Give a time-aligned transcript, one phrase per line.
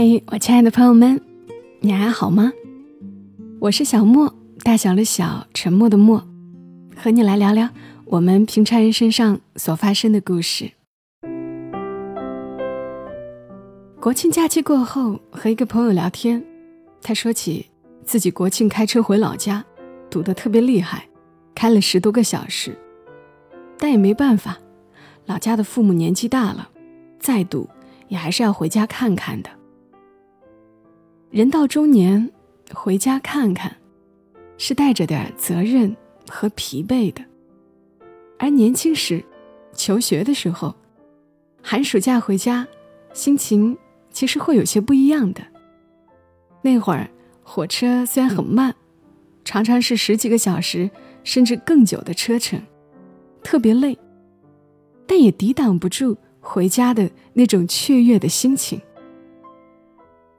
[0.00, 1.20] 嘿，我亲爱的朋友们，
[1.80, 2.52] 你还好吗？
[3.58, 4.32] 我是小莫，
[4.62, 6.24] 大小的小，沉默的默，
[6.96, 7.68] 和你来聊聊
[8.04, 10.70] 我们平常人身上所发生的故事。
[13.98, 16.44] 国庆假期过后，和一个朋友聊天，
[17.02, 17.66] 他说起
[18.04, 19.64] 自己国庆开车回老家，
[20.08, 21.08] 堵得特别厉害，
[21.56, 22.78] 开了十多个小时，
[23.76, 24.58] 但也没办法，
[25.26, 26.68] 老家的父母年纪大了，
[27.18, 27.68] 再堵
[28.06, 29.57] 也还是要回家看看的。
[31.30, 32.30] 人到中年，
[32.72, 33.76] 回家看看，
[34.56, 35.94] 是带着点责任
[36.26, 37.22] 和疲惫的；
[38.38, 39.22] 而年轻时，
[39.74, 40.74] 求学的时候，
[41.62, 42.66] 寒暑假回家，
[43.12, 43.76] 心情
[44.10, 45.42] 其实会有些不一样的。
[46.62, 47.10] 那会儿，
[47.42, 48.74] 火车虽然很慢，
[49.44, 50.90] 常常是十几个小时
[51.24, 52.58] 甚至更久的车程，
[53.42, 53.98] 特别累，
[55.06, 58.80] 但也抵挡不住回家的那种雀跃的心情。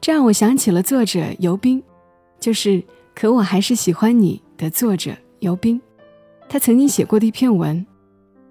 [0.02, 1.84] 这让我想起了作者尤斌，
[2.40, 2.70] 就是
[3.14, 5.80] 《可我还是喜欢你》的作者尤斌。
[6.48, 7.78] 他曾经写过的一篇文《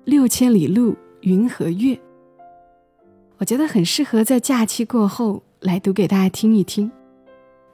[0.04, 1.94] 六千里路云和月》，
[3.38, 6.90] 我觉得很适合在假期过后来读给大家听一听，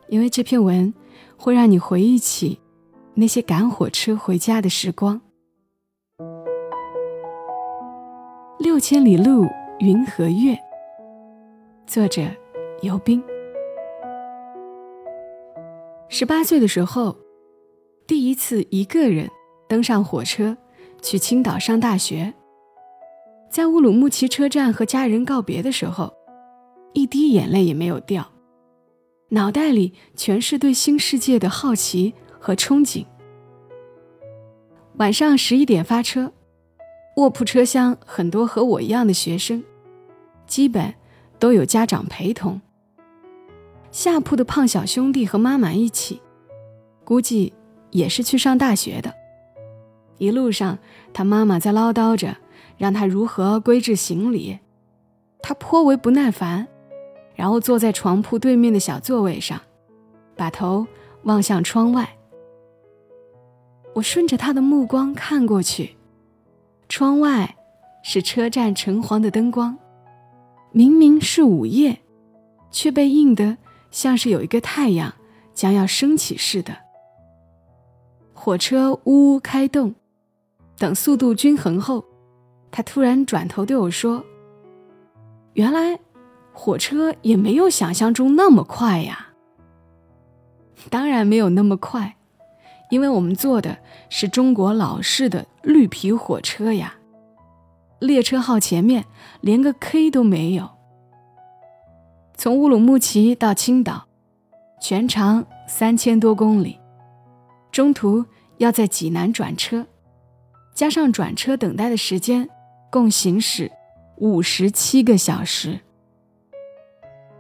[0.09, 0.95] 因为这篇文
[1.37, 2.61] 会让你回忆起
[3.15, 5.21] 那些赶火车回家的时光。
[8.61, 9.47] 六千里路
[9.81, 10.57] 云和月，
[11.89, 12.23] 作者
[12.81, 13.23] 尤斌。
[16.17, 17.19] 十八岁的时候，
[18.07, 19.29] 第一次一个人
[19.69, 20.57] 登上火车
[21.03, 22.33] 去青岛上大学。
[23.51, 26.15] 在乌鲁木齐车站和家人告别的时候，
[26.93, 28.31] 一滴眼泪也没有掉，
[29.31, 33.05] 脑袋里全是对新世界的好奇和憧憬。
[34.99, 36.33] 晚上十一点发车，
[37.17, 39.65] 卧铺车厢很多和我一样的学生，
[40.47, 40.95] 基本
[41.41, 42.61] 都有家长陪同。
[43.95, 46.21] 下铺的胖小兄弟和妈妈一起，
[47.05, 47.53] 估计
[47.91, 49.15] 也是去上大学的。
[50.19, 50.77] 一路上，
[51.13, 52.37] 他妈妈在唠叨着，
[52.77, 54.59] 让他如何归置行李。
[55.41, 56.67] 他颇为不耐烦，
[57.37, 59.61] 然后坐在床铺对面的小座位上，
[60.35, 60.85] 把头
[61.23, 62.17] 望向窗外。
[63.95, 65.95] 我顺着他的目光看过去，
[66.89, 67.55] 窗外
[68.03, 69.79] 是车站橙黄的灯光，
[70.73, 72.01] 明明是午夜，
[72.73, 73.57] 却被映得。
[73.95, 75.15] 像是有一个太阳
[75.55, 76.77] 将要升起似的。
[78.33, 79.95] 火车呜呜开动，
[80.77, 82.05] 等速度均衡后，
[82.73, 84.25] 他突然转头对我说
[85.55, 86.01] ：“原来
[86.53, 89.29] 火车也没有想象中那么快呀。
[90.91, 92.17] ”当然没有那么快，
[92.91, 93.79] 因为我们坐的
[94.11, 96.97] 是中国老式的绿皮火车呀，
[98.01, 99.05] 列车号前面
[99.41, 100.69] 连个 K 都没有。
[102.45, 104.05] 从乌鲁木齐到青岛，
[104.79, 106.79] 全长三千多公里，
[107.73, 108.23] 中途
[108.59, 109.87] 要在济南转车，
[110.75, 112.47] 加上转车等待的时间，
[112.91, 113.73] 共行驶
[114.19, 115.81] 五十七个小时。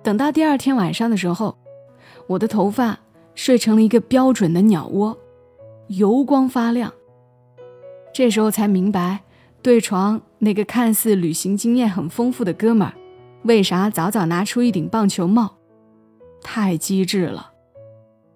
[0.02, 1.58] 等到第二天晚上的时候，
[2.26, 2.98] 我的头发
[3.34, 5.18] 睡成了一个标准的鸟窝，
[5.88, 6.90] 油光发亮。
[8.14, 9.20] 这时候才明白，
[9.60, 12.94] 对床那个看似旅行经验很丰富的哥们儿。
[13.44, 15.56] 为啥早早拿出一顶棒球帽？
[16.42, 17.52] 太机智了！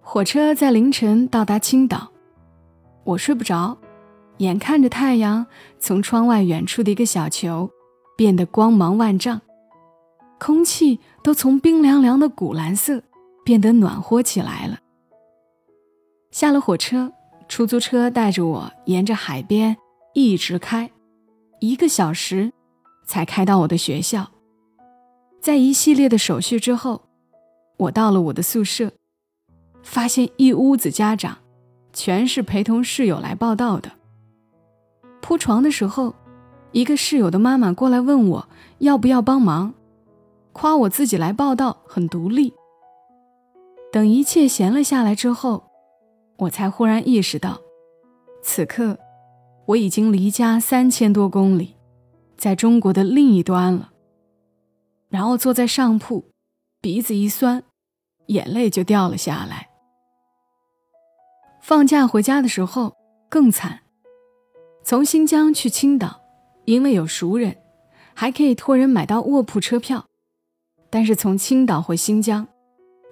[0.00, 2.12] 火车在凌晨到达青岛，
[3.04, 3.78] 我睡不着，
[4.36, 5.46] 眼看着太阳
[5.78, 7.70] 从窗外远处的一个小球
[8.18, 9.40] 变得光芒万丈，
[10.38, 13.02] 空气都从冰凉凉的古蓝色
[13.44, 14.78] 变得暖和起来了。
[16.30, 17.10] 下了火车，
[17.48, 19.74] 出租车带着我沿着海边
[20.12, 20.90] 一直开，
[21.60, 22.52] 一个小时
[23.06, 24.28] 才开到我的学校。
[25.40, 27.02] 在一系列的手续之后，
[27.76, 28.92] 我到了我的宿舍，
[29.82, 31.38] 发现一屋子家长，
[31.92, 33.92] 全是陪同室友来报道的。
[35.20, 36.14] 铺床的时候，
[36.72, 38.48] 一个室友的妈妈过来问我
[38.78, 39.74] 要不要帮忙，
[40.52, 42.52] 夸我自己来报道很独立。
[43.92, 45.64] 等一切闲了下来之后，
[46.36, 47.58] 我才忽然意识到，
[48.42, 48.98] 此刻
[49.66, 51.76] 我已经离家三千多公里，
[52.36, 53.92] 在中国的另一端了。
[55.08, 56.30] 然后坐在上铺，
[56.80, 57.62] 鼻子一酸，
[58.26, 59.68] 眼泪就掉了下来。
[61.60, 62.96] 放假回家的时候
[63.28, 63.80] 更惨，
[64.82, 66.20] 从新疆去青岛，
[66.64, 67.56] 因为有熟人，
[68.14, 70.06] 还可以托人买到卧铺车票。
[70.90, 72.48] 但是从青岛回新疆，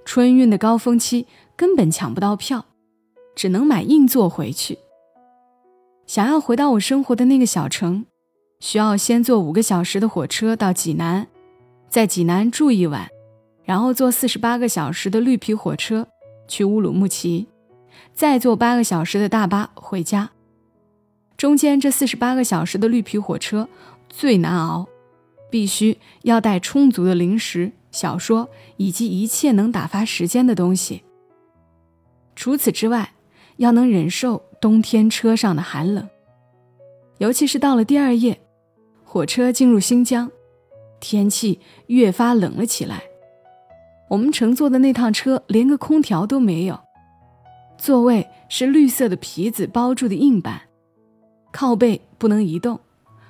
[0.05, 2.65] 春运的高峰期根本抢不到票，
[3.35, 4.79] 只能买硬座回去。
[6.07, 8.07] 想要回到我生活的那个小城，
[8.61, 11.29] 需要先坐五个小时的火车到济南。
[11.89, 13.09] 在济南住一晚，
[13.65, 16.07] 然后坐四十八个小时的绿皮火车
[16.47, 17.47] 去乌鲁木齐，
[18.15, 20.31] 再坐八个小时的大巴回家。
[21.37, 23.69] 中间这四十八个小时的绿皮火车
[24.09, 24.87] 最难熬，
[25.51, 31.03] 必须要带充足的零食、小说以及一切能打发时间的东西。
[32.35, 33.13] 除此之外，
[33.57, 36.09] 要能忍受冬天车上的寒冷，
[37.19, 38.41] 尤其是到了第二夜，
[39.05, 40.31] 火车进入新疆，
[41.01, 43.03] 天气越发冷了起来。
[44.09, 46.79] 我们乘坐的那趟车连个空调都没有，
[47.77, 50.63] 座位是绿色的皮子包住的硬板。
[51.53, 52.79] 靠背不能移动，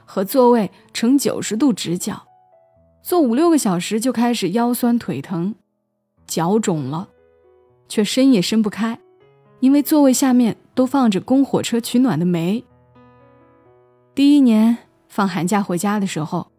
[0.05, 2.27] 和座位呈九十度直角，
[3.03, 5.55] 坐五六个小时就开始腰酸腿疼，
[6.27, 7.09] 脚肿了，
[7.89, 8.99] 却伸也伸不开，
[9.61, 12.65] 因为座位下面都放着供火车取暖的煤。
[14.13, 14.77] 第一年
[15.09, 16.51] 放寒假回家的时候，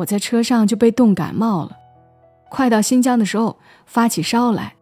[0.00, 1.76] 我在车上就被冻感冒了，
[2.48, 4.74] 快到新疆的时候发起烧来，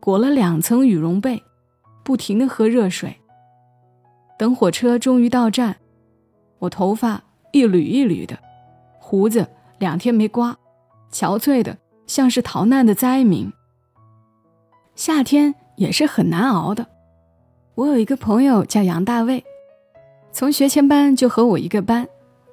[0.00, 1.42] 裹了两层羽绒被，
[2.04, 3.16] 不停的喝热水。
[4.38, 5.76] 等火车终于到站，
[6.58, 7.22] 我头发
[7.52, 8.38] 一缕一缕的，
[8.98, 9.48] 胡子
[9.78, 10.54] 两天没刮，
[11.10, 13.50] 憔悴的像是逃难的灾民。
[14.94, 16.86] 夏天也是很难熬的。
[17.76, 19.42] 我有一个朋友叫杨大卫，
[20.32, 22.06] 从学前班就和我一个班，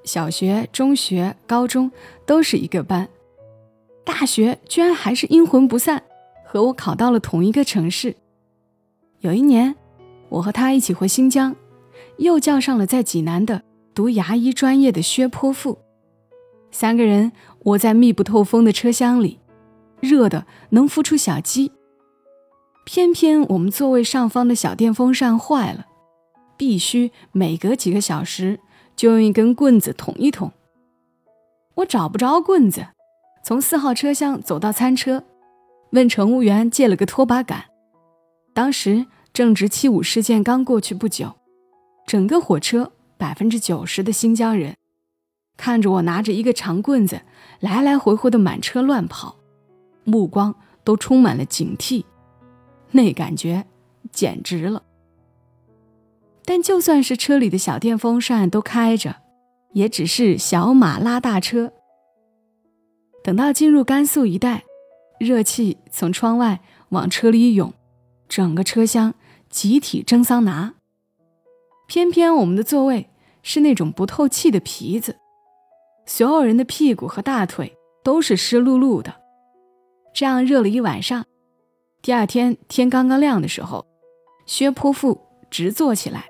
[0.08, 1.92] 小学、中学、高中
[2.26, 3.08] 都是一个班，
[4.04, 6.02] 大学居然还是阴魂不散，
[6.44, 8.16] 和我考到了同一个城市。
[9.20, 9.76] 有一年，
[10.30, 11.56] 我和他一起回新疆。
[12.18, 13.64] 又叫上了在济南的
[13.94, 15.80] 读牙医专业的薛泼妇，
[16.72, 17.32] 三个人
[17.66, 19.40] 窝在密不透风的车厢里，
[20.00, 21.72] 热的能孵出小鸡。
[22.86, 25.86] 偏偏我们座位上方的小电风扇坏了，
[26.56, 28.60] 必须每隔几个小时
[28.98, 30.52] 就用一根棍子捅一捅。
[31.76, 32.88] 我找不着棍子，
[33.44, 35.24] 从四号车厢走到餐车，
[35.92, 37.66] 问乘务员借了个拖把杆。
[38.54, 41.36] 当时正值七五事件刚过去不久。
[42.08, 44.76] 整个火车百分之九十的新疆人，
[45.58, 47.22] 看着我拿着一个长棍子
[47.60, 49.36] 来来回回的满车乱跑，
[50.06, 50.56] 目光
[50.86, 52.06] 都充满了警惕，
[52.92, 53.66] 那感觉
[54.10, 54.82] 简直了。
[56.48, 59.18] 但就算是车里的小电风扇都开着，
[59.74, 61.74] 也只是小马拉大车。
[63.22, 64.64] 等到进入甘肃一带，
[65.20, 67.74] 热气从窗外往车里涌，
[68.30, 69.14] 整个车厢
[69.50, 70.76] 集体蒸桑拿。
[71.86, 73.10] 偏偏我们的座位
[73.44, 75.18] 是那种不透气的皮子，
[76.06, 79.14] 所有人的屁股和大腿都是湿漉漉的。
[80.14, 81.26] 这样热了一晚上，
[82.02, 83.86] 第二天天刚刚亮的时候，
[84.46, 85.20] 薛泼妇
[85.52, 86.26] 直坐起来，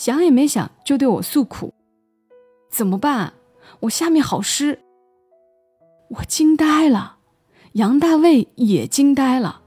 [0.00, 1.74] 想也没想就对我诉苦
[2.72, 3.34] ：“怎么办？
[3.80, 4.80] 我下面好湿。”
[6.08, 7.18] 我惊呆了，
[7.72, 9.60] 杨大卫也惊呆了。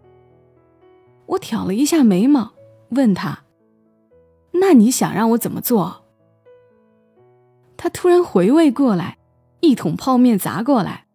[1.27, 2.53] 我挑了一下眉毛，
[2.89, 3.43] 问他。
[4.53, 6.03] 那你想让我怎么做？
[7.77, 9.19] 他突然回味过来，
[9.59, 11.05] 一桶泡面砸过来。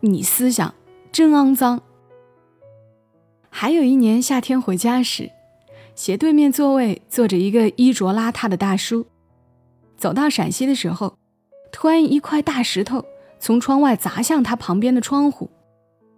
[0.00, 0.74] 你思想
[1.12, 1.80] 真肮脏。
[3.50, 5.30] 还有一年夏天回家时，
[5.94, 9.06] 斜对面座位坐着一个衣着邋遢的大叔。
[9.96, 11.16] 走到陕西的时候，
[11.72, 13.04] 突然一块大石头
[13.38, 15.50] 从窗外砸向他旁边的窗户，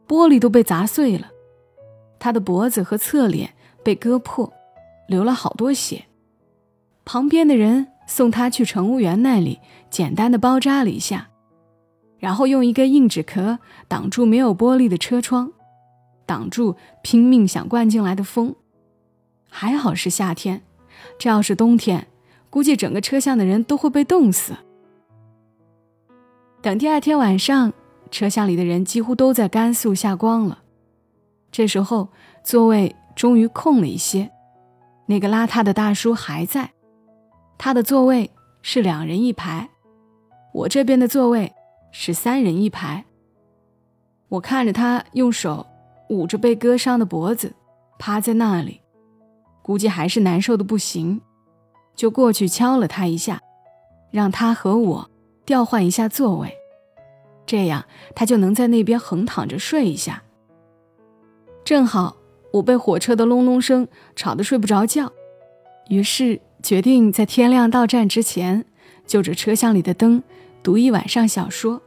[0.06, 1.28] 玻璃都被砸碎了。
[2.18, 4.52] 他的脖子和侧脸被割破。
[5.08, 6.06] 流了好多血，
[7.04, 9.60] 旁边的人送他去乘务员那里，
[9.90, 11.28] 简单的包扎了一下，
[12.18, 15.52] 然后用一个硬纸壳挡住没有玻璃的车窗，
[16.24, 18.54] 挡住拼命想灌进来的风。
[19.54, 20.62] 还好是夏天，
[21.18, 22.08] 这要是冬天，
[22.48, 24.54] 估计整个车厢的人都会被冻死。
[26.62, 27.72] 等第二天晚上，
[28.10, 30.62] 车厢里的人几乎都在甘肃下光了，
[31.50, 32.08] 这时候
[32.42, 34.30] 座位终于空了一些。
[35.06, 36.72] 那个邋遢的大叔还在，
[37.58, 38.30] 他的座位
[38.62, 39.68] 是两人一排，
[40.54, 41.52] 我这边的座位
[41.90, 43.04] 是三人一排。
[44.28, 45.66] 我看着他用手
[46.08, 47.54] 捂着被割伤的脖子，
[47.98, 48.80] 趴在那里，
[49.62, 51.20] 估计还是难受的不行，
[51.94, 53.40] 就过去敲了他一下，
[54.10, 55.10] 让他和我
[55.46, 56.54] 调换一下座位，
[57.46, 60.22] 这样他就能在那边横躺着睡一下。
[61.64, 62.16] 正好。
[62.52, 65.10] 我被火车的隆隆声吵得睡不着觉，
[65.88, 68.66] 于是决定在天亮到站之前，
[69.06, 70.22] 就着车厢里的灯
[70.62, 71.80] 读一晚上小说。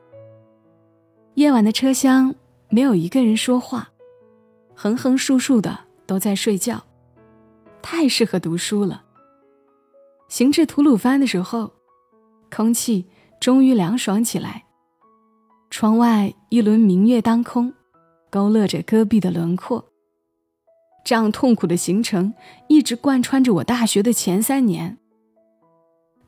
[1.36, 2.34] 夜晚的车厢
[2.70, 3.90] 没有一个人说话，
[4.74, 6.84] 横横竖竖的都在睡觉，
[7.88, 9.04] 太适合读书了。
[10.28, 11.72] 行至吐鲁番的时候，
[12.50, 13.06] 空气
[13.40, 14.66] 终于凉爽起来，
[15.70, 17.72] 窗外一轮明月当空，
[18.32, 19.86] 勾勒着戈壁的轮廓。
[21.06, 22.34] 这样痛苦的行程
[22.68, 24.98] 一直贯穿着我大学的前三年。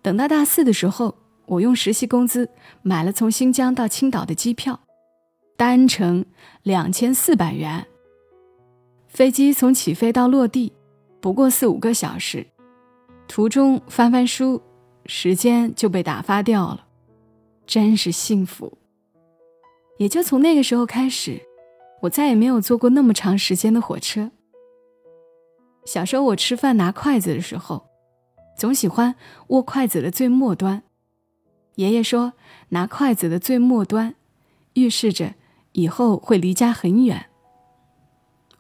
[0.04, 2.52] 等到大四的时候，我用实习工资
[2.84, 4.80] 买了从新疆到青岛的机票，
[5.58, 6.24] 单程
[6.62, 7.88] 两千四百元。
[9.08, 10.74] 飞机从起飞到落地
[11.20, 12.46] 不过四五个小时，
[13.28, 14.62] 途中翻翻书，
[15.06, 16.86] 时间就被打发掉了，
[17.66, 18.78] 真是幸福。
[19.98, 21.42] 也就从那个时候开始，
[22.04, 24.32] 我再也没有坐过那么长时间的火车。
[25.86, 27.88] 小时候我吃饭拿筷子的时候，
[28.56, 29.16] 总喜欢
[29.48, 30.84] 握筷子的最末端。
[31.76, 32.34] 爷爷说，
[32.70, 34.16] 拿筷子的最末端，
[34.74, 35.34] 预示着
[35.72, 37.28] 以后会离家很远。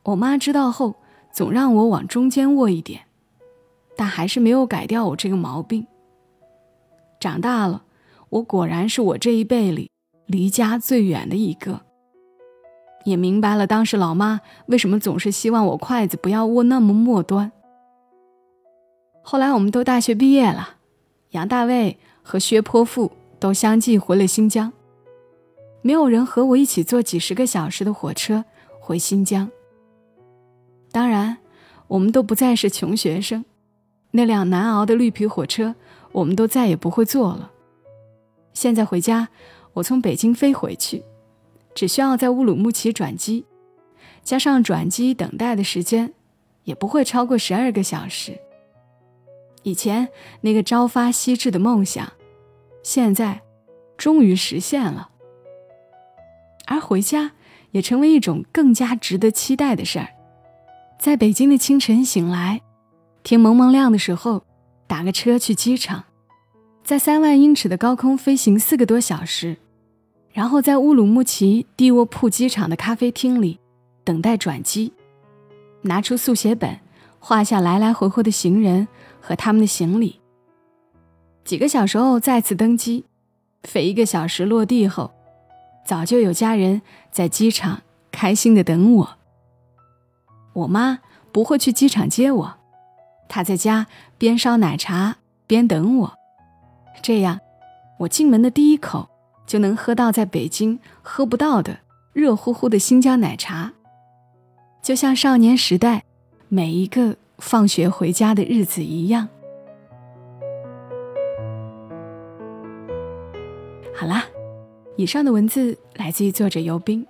[0.03, 0.95] 我妈知道后，
[1.37, 3.01] 总让我往中间握一点，
[3.95, 5.85] 但还是没有改掉我这个毛病。
[7.19, 7.83] 长大了，
[8.29, 9.91] 我果然是我这一辈里
[10.25, 11.81] 离家最远的一个。
[13.03, 17.51] 也明白了当时老妈为什么总是希望我筷子不要握那么末端。
[19.21, 20.77] 后来我们都大学毕业了，
[21.29, 24.73] 杨大卫和薛泼妇都相继回了新疆，
[25.83, 28.43] 没有人和我一起坐几十个小时的火车
[28.79, 29.51] 回新疆。
[30.97, 31.37] 当然，
[31.89, 33.45] 我们都不再是穷学生，
[34.13, 35.75] 那辆难熬的绿皮火车
[36.11, 37.51] 我们都再也不会坐了。
[38.51, 39.27] 现在回家，
[39.73, 41.03] 我从北京飞回去。
[41.75, 43.45] 只需要在乌鲁木齐转机，
[44.23, 46.15] 加上转机等待的时间，
[46.63, 48.35] 也不会超过十二个小时。
[49.61, 50.09] 以前
[50.41, 52.11] 那个朝发夕至的梦想，
[52.81, 53.43] 现在
[53.97, 55.11] 终于实现了。
[56.65, 57.33] 而回家
[57.69, 60.16] 也成为一种更加值得期待的事儿。
[60.99, 62.61] 在北京的清晨醒来，
[63.23, 64.43] 天蒙蒙亮的时候，
[64.87, 66.03] 打个车去机场，
[66.83, 69.57] 在三万英尺的高空飞行四个多小时。
[70.33, 73.59] 然后在乌鲁木齐蒂沃铺机场的咖啡厅里
[74.03, 74.91] 等待转机，
[75.81, 76.79] 拿出速写本，
[77.19, 78.87] 画下来来回回的行人
[79.19, 80.19] 和他们的行李。
[81.43, 83.05] 几个小时后再次登机，
[83.63, 85.11] 飞一个小时落地后，
[85.85, 89.16] 早就有家人在机场开心的等我。
[90.57, 90.99] 我妈
[91.31, 92.55] 不会去机场接我，
[93.27, 93.87] 她在家
[94.17, 96.13] 边烧奶茶边等我，
[97.01, 97.39] 这样
[97.99, 99.09] 我进门的第一口。
[99.47, 101.79] 就能喝到在北京喝不到的
[102.11, 103.71] 热乎乎的新疆奶茶，
[104.81, 106.03] 就像少年时代
[106.49, 109.29] 每一个放学回家的日子一样。
[113.95, 114.25] 好啦，
[114.97, 117.07] 以上的文字来自于作者尤斌。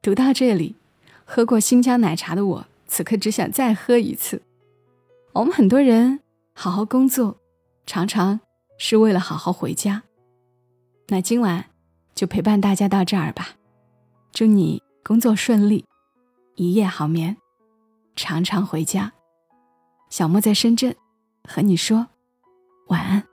[0.00, 0.76] 读到这里，
[1.28, 4.40] 喝过新疆奶茶的我，此刻只想再喝一次。
[5.32, 6.20] 我们很多人
[6.54, 7.36] 好好工作，
[7.84, 8.38] 常常
[8.78, 10.04] 是为了好好回家。
[11.08, 11.66] 那今晚
[12.14, 13.48] 就陪伴大家到这儿吧，
[14.32, 15.84] 祝你工作顺利，
[16.54, 17.36] 一夜好眠，
[18.14, 19.12] 常常回家。
[20.08, 20.94] 小莫在深圳，
[21.42, 22.06] 和你说
[22.86, 23.24] 晚安。